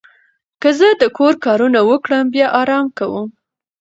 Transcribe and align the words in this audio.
که 0.61 0.69
زه 0.79 0.89
د 1.01 1.03
کور 1.17 1.33
کارونه 1.45 1.79
وکړم، 1.89 2.23
بیا 2.33 2.47
آرام 2.61 2.85
کوم. 2.97 3.27